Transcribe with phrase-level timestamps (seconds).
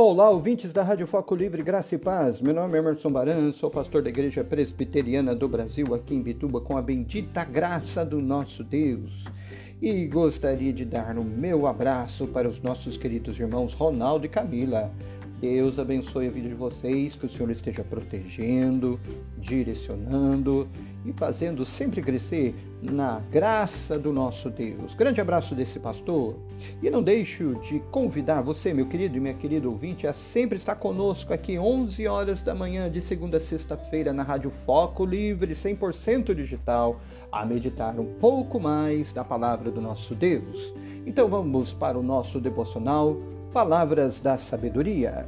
[0.00, 2.40] Olá, ouvintes da Rádio Foco Livre, Graça e Paz.
[2.40, 6.60] Meu nome é Emerson Baran, sou pastor da Igreja Presbiteriana do Brasil, aqui em Bituba,
[6.60, 9.24] com a bendita graça do nosso Deus.
[9.82, 14.92] E gostaria de dar o meu abraço para os nossos queridos irmãos Ronaldo e Camila.
[15.40, 18.98] Deus abençoe a vida de vocês, que o Senhor esteja protegendo,
[19.36, 20.68] direcionando
[21.04, 24.94] e fazendo sempre crescer na graça do nosso Deus.
[24.94, 26.34] Grande abraço desse pastor.
[26.82, 30.74] E não deixo de convidar você, meu querido e minha querida ouvinte, a sempre estar
[30.74, 36.34] conosco aqui 11 horas da manhã de segunda a sexta-feira na Rádio Foco Livre 100%
[36.34, 40.74] digital, a meditar um pouco mais da palavra do nosso Deus.
[41.06, 43.16] Então vamos para o nosso devocional
[43.52, 45.26] Palavras da Sabedoria.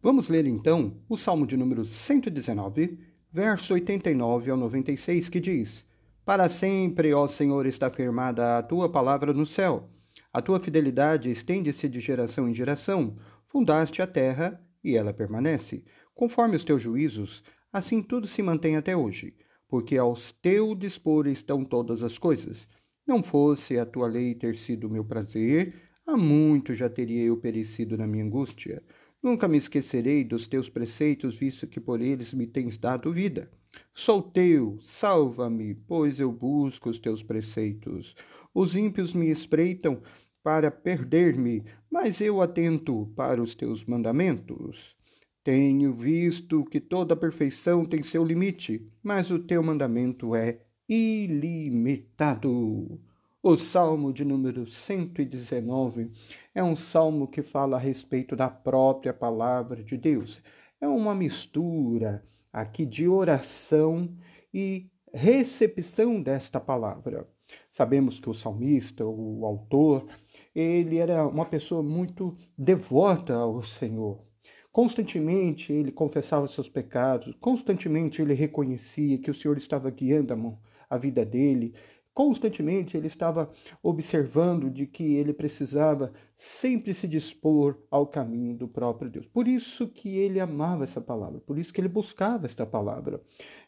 [0.00, 2.98] Vamos ler então o Salmo de número 119,
[3.30, 5.84] verso 89 ao 96, que diz:
[6.24, 9.90] Para sempre, ó Senhor, está firmada a tua palavra no céu.
[10.32, 13.16] A tua fidelidade estende-se de geração em geração.
[13.44, 15.84] Fundaste a terra e ela permanece.
[16.14, 19.34] Conforme os teus juízos, assim tudo se mantém até hoje,
[19.68, 22.66] porque aos teu dispor estão todas as coisas.
[23.08, 25.74] Não fosse a tua lei ter sido meu prazer,
[26.06, 28.82] há muito já teria eu perecido na minha angústia.
[29.22, 33.50] Nunca me esquecerei dos teus preceitos, visto que por eles me tens dado vida.
[33.94, 38.14] Sou teu, salva-me, pois eu busco os teus preceitos.
[38.54, 40.02] Os ímpios me espreitam
[40.42, 44.94] para perder-me, mas eu atento para os teus mandamentos.
[45.42, 52.48] Tenho visto que toda perfeição tem seu limite, mas o teu mandamento é ilimitado.
[53.42, 56.10] O salmo de número 119
[56.54, 60.40] é um salmo que fala a respeito da própria palavra de Deus.
[60.80, 64.08] É uma mistura aqui de oração
[64.52, 67.28] e recepção desta palavra.
[67.70, 70.06] Sabemos que o salmista, o autor,
[70.54, 74.20] ele era uma pessoa muito devota ao Senhor.
[74.72, 80.58] Constantemente ele confessava seus pecados, constantemente ele reconhecia que o Senhor estava guiando a mão
[80.88, 81.74] a vida dele.
[82.18, 83.48] Constantemente ele estava
[83.80, 89.26] observando de que ele precisava sempre se dispor ao caminho do próprio Deus.
[89.26, 93.22] Por isso que ele amava essa palavra, por isso que ele buscava esta palavra.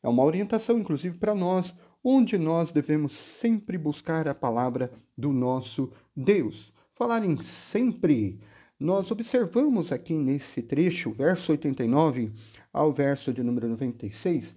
[0.00, 5.90] É uma orientação, inclusive, para nós, onde nós devemos sempre buscar a palavra do nosso
[6.14, 6.72] Deus.
[6.92, 8.38] Falar em sempre,
[8.78, 12.30] nós observamos aqui nesse trecho, verso 89
[12.72, 14.54] ao verso de número 96,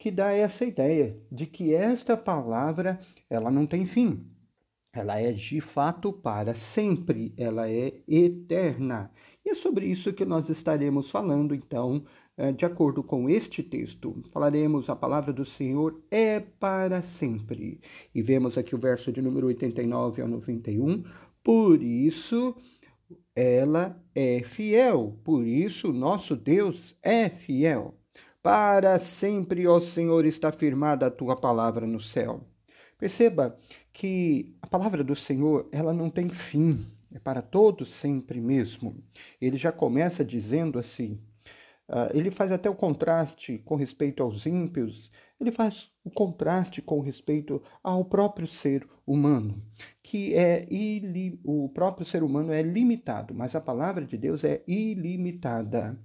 [0.00, 4.26] que dá essa ideia de que esta palavra ela não tem fim.
[4.94, 9.12] Ela é de fato para sempre, ela é eterna.
[9.44, 12.02] E é sobre isso que nós estaremos falando, então,
[12.34, 14.22] é, de acordo com este texto.
[14.32, 17.78] Falaremos a palavra do Senhor é para sempre.
[18.14, 21.04] E vemos aqui o verso de número 89 ao 91.
[21.44, 22.56] Por isso,
[23.36, 25.20] ela é fiel.
[25.22, 27.99] Por isso, nosso Deus é fiel.
[28.42, 32.40] Para sempre, ó Senhor, está firmada a tua palavra no céu.
[32.96, 33.58] Perceba
[33.92, 38.96] que a palavra do Senhor, ela não tem fim, é para todos sempre mesmo.
[39.38, 41.20] Ele já começa dizendo assim,
[41.88, 47.00] uh, ele faz até o contraste com respeito aos ímpios, ele faz o contraste com
[47.00, 49.62] respeito ao próprio ser humano,
[50.02, 51.40] que é ili...
[51.44, 55.98] o próprio ser humano é limitado, mas a palavra de Deus é ilimitada.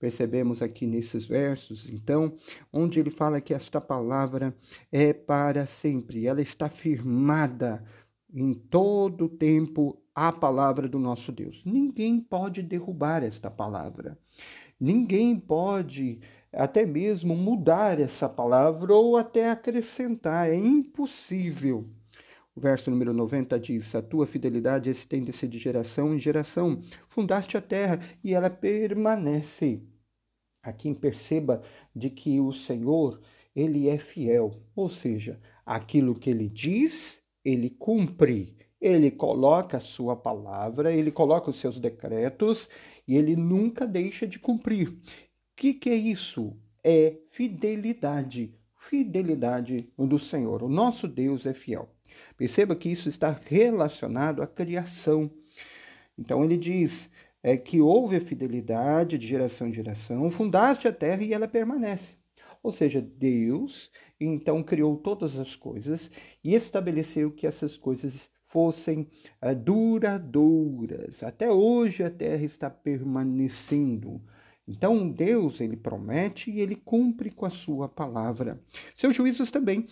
[0.00, 2.34] Percebemos aqui nesses versos, então,
[2.72, 4.56] onde ele fala que esta palavra
[4.90, 7.84] é para sempre, ela está firmada
[8.32, 11.62] em todo o tempo a palavra do nosso Deus.
[11.66, 14.18] Ninguém pode derrubar esta palavra.
[14.80, 20.48] Ninguém pode até mesmo mudar essa palavra ou até acrescentar.
[20.48, 21.86] É impossível.
[22.54, 26.80] O verso número 90 diz: A tua fidelidade estende-se de geração em geração.
[27.08, 29.80] Fundaste a terra e ela permanece.
[30.62, 31.62] Aqui perceba
[31.94, 33.20] de que o Senhor,
[33.56, 38.56] ele é fiel, ou seja, aquilo que ele diz, ele cumpre.
[38.80, 42.68] Ele coloca a sua palavra, ele coloca os seus decretos
[43.06, 44.88] e ele nunca deixa de cumprir.
[44.88, 44.96] O
[45.56, 46.56] que, que é isso?
[46.82, 48.54] É fidelidade.
[48.74, 50.62] Fidelidade do Senhor.
[50.62, 51.90] O nosso Deus é fiel.
[52.36, 55.30] Perceba que isso está relacionado à criação.
[56.18, 57.10] Então ele diz:
[57.42, 62.14] é que houve a fidelidade de geração em geração, fundaste a terra e ela permanece.
[62.62, 63.90] Ou seja, Deus
[64.20, 66.10] então criou todas as coisas
[66.44, 69.08] e estabeleceu que essas coisas fossem
[69.42, 71.22] uh, duradouras.
[71.22, 74.20] Até hoje a terra está permanecendo.
[74.68, 78.62] Então Deus ele promete e ele cumpre com a sua palavra.
[78.94, 79.86] Seus juízos também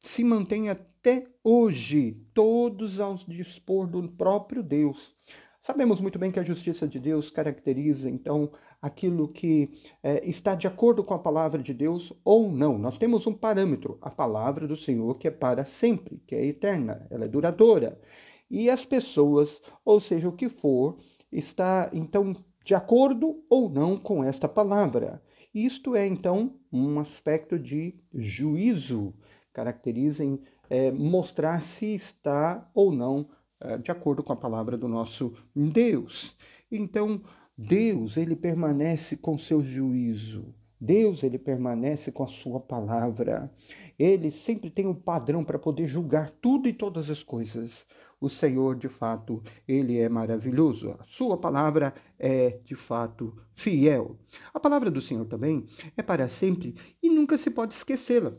[0.00, 5.14] se mantém até hoje, todos ao dispor do próprio Deus.
[5.60, 9.70] Sabemos muito bem que a justiça de Deus caracteriza, então, aquilo que
[10.02, 12.78] é, está de acordo com a palavra de Deus ou não.
[12.78, 17.06] Nós temos um parâmetro, a palavra do Senhor, que é para sempre, que é eterna,
[17.10, 18.00] ela é duradoura.
[18.50, 20.96] E as pessoas, ou seja, o que for,
[21.30, 22.34] está, então,
[22.64, 25.22] de acordo ou não com esta palavra.
[25.54, 29.12] Isto é, então, um aspecto de juízo,
[29.52, 30.40] caracteriza em
[30.70, 33.28] é, mostrar se está ou não
[33.82, 36.36] de acordo com a palavra do nosso Deus.
[36.70, 37.22] Então,
[37.56, 40.54] Deus, ele permanece com seu juízo.
[40.80, 43.52] Deus, ele permanece com a sua palavra.
[43.98, 47.86] Ele sempre tem um padrão para poder julgar tudo e todas as coisas.
[48.18, 50.96] O Senhor, de fato, ele é maravilhoso.
[50.98, 54.18] A sua palavra é, de fato, fiel.
[54.54, 55.66] A palavra do Senhor também
[55.98, 58.32] é para sempre e nunca se pode esquecê-la.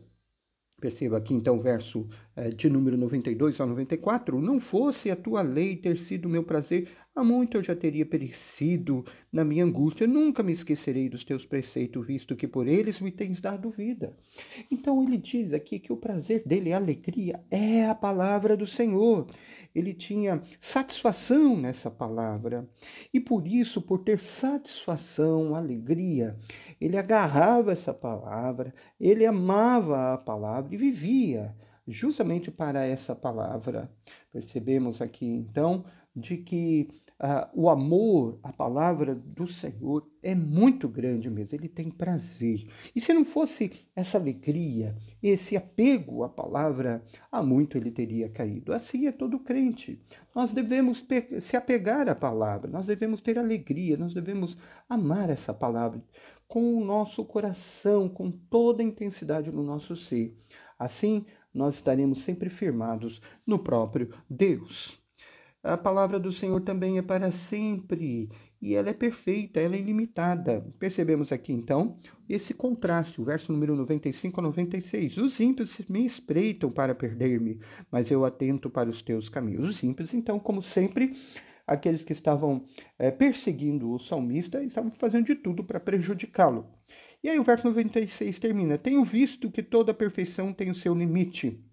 [0.80, 4.40] Perceba aqui então o verso eh, de número 92 ao 94.
[4.42, 9.04] Não fosse a tua lei ter sido meu prazer, há muito eu já teria perecido
[9.32, 10.08] na minha angústia.
[10.08, 14.16] Nunca me esquecerei dos teus preceitos, visto que por eles me tens dado vida.
[14.70, 19.28] Então ele diz aqui que o prazer dele, a alegria, é a palavra do Senhor
[19.74, 22.68] ele tinha satisfação nessa palavra.
[23.14, 26.36] E por isso, por ter satisfação, alegria,
[26.80, 31.56] ele agarrava essa palavra, ele amava a palavra e vivia
[31.92, 33.92] justamente para essa palavra.
[34.32, 35.84] Percebemos aqui então
[36.14, 36.90] de que
[37.22, 42.68] uh, o amor, a palavra do Senhor é muito grande mesmo, ele tem prazer.
[42.94, 47.02] E se não fosse essa alegria, esse apego à palavra,
[47.32, 48.74] há muito ele teria caído.
[48.74, 50.02] Assim é todo crente.
[50.36, 51.06] Nós devemos
[51.40, 54.58] se apegar à palavra, nós devemos ter alegria, nós devemos
[54.90, 56.04] amar essa palavra
[56.46, 60.36] com o nosso coração, com toda a intensidade no nosso ser.
[60.78, 65.02] Assim, nós estaremos sempre firmados no próprio Deus.
[65.64, 70.68] A palavra do Senhor também é para sempre e ela é perfeita, ela é ilimitada.
[70.80, 75.18] Percebemos aqui então esse contraste, o verso número 95 a 96.
[75.18, 77.60] Os ímpios me espreitam para perder-me,
[77.92, 79.68] mas eu atento para os teus caminhos.
[79.68, 81.12] Os ímpios, então, como sempre,
[81.72, 82.66] aqueles que estavam
[83.00, 86.68] é, perseguindo o salmista estavam fazendo de tudo para prejudicá-lo.
[87.24, 91.64] E aí o verso 96 termina: Tenho visto que toda perfeição tem o seu limite.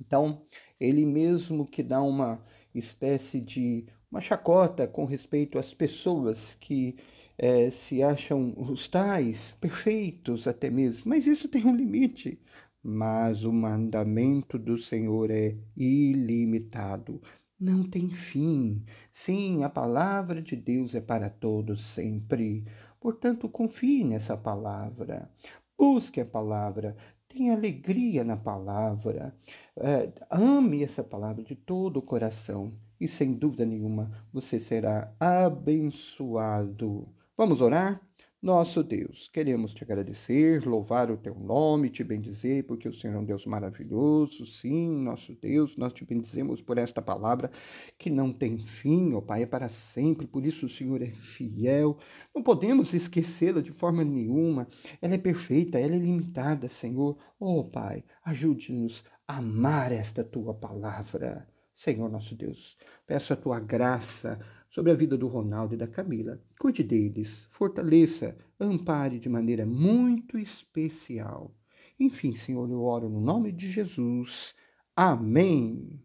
[0.00, 0.42] Então,
[0.78, 2.40] ele mesmo que dá uma
[2.74, 6.96] espécie de uma chacota com respeito às pessoas que
[7.36, 12.40] é, se acham os tais, perfeitos até mesmo, mas isso tem um limite.
[12.82, 17.20] Mas o mandamento do Senhor é ilimitado,
[17.58, 18.84] não tem fim.
[19.12, 22.64] Sim, a palavra de Deus é para todos sempre.
[23.00, 25.30] Portanto, confie nessa palavra.
[25.76, 26.96] Busque a palavra,
[27.34, 29.34] Tenha alegria na palavra.
[29.76, 32.72] É, ame essa palavra de todo o coração.
[33.00, 37.08] E sem dúvida nenhuma você será abençoado.
[37.36, 38.00] Vamos orar?
[38.44, 43.18] Nosso Deus, queremos te agradecer, louvar o teu nome, te bendizer, porque o Senhor é
[43.18, 44.44] um Deus maravilhoso.
[44.44, 47.50] Sim, nosso Deus, nós te bendizemos por esta palavra
[47.96, 50.26] que não tem fim, ó Pai, é para sempre.
[50.26, 51.96] Por isso o Senhor é fiel.
[52.34, 54.68] Não podemos esquecê-la de forma nenhuma.
[55.00, 57.16] Ela é perfeita, ela é limitada, Senhor.
[57.40, 61.48] Ó Pai, ajude-nos a amar esta tua palavra.
[61.74, 64.38] Senhor nosso Deus, peço a tua graça
[64.74, 66.36] sobre a vida do Ronaldo e da Camila.
[66.58, 71.54] Cuide deles, fortaleça, ampare de maneira muito especial.
[71.98, 74.52] Enfim, Senhor, eu oro no nome de Jesus.
[74.96, 76.02] Amém.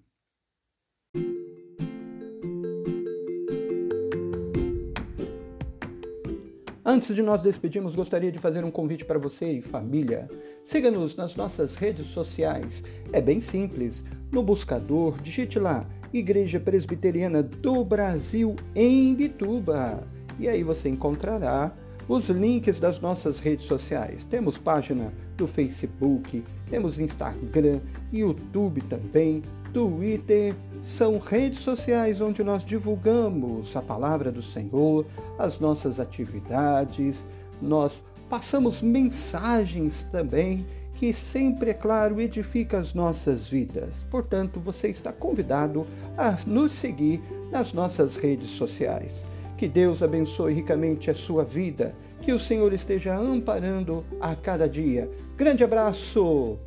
[6.85, 10.27] Antes de nós despedirmos, gostaria de fazer um convite para você e família.
[10.63, 12.83] Siga-nos nas nossas redes sociais.
[13.11, 14.03] É bem simples.
[14.31, 20.07] No buscador, digite lá Igreja Presbiteriana do Brasil em Bituba.
[20.39, 21.71] E aí você encontrará
[22.07, 24.25] os links das nossas redes sociais.
[24.25, 27.79] Temos página do Facebook, temos Instagram,
[28.11, 30.55] YouTube também, Twitter.
[30.83, 35.05] São redes sociais onde nós divulgamos a palavra do Senhor,
[35.37, 37.25] as nossas atividades,
[37.61, 40.65] nós passamos mensagens também
[40.99, 44.05] que sempre, é claro, edifica as nossas vidas.
[44.11, 45.87] Portanto, você está convidado
[46.17, 49.23] a nos seguir nas nossas redes sociais.
[49.57, 55.09] Que Deus abençoe ricamente a sua vida, que o Senhor esteja amparando a cada dia.
[55.37, 56.59] Grande abraço!